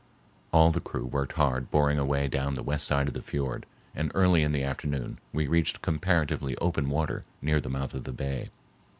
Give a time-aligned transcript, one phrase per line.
[0.51, 3.67] All the crew worked hard boring a way down the west side of the fiord,
[3.93, 8.11] and early in the afternoon we reached comparatively open water near the mouth of the
[8.11, 8.49] bay.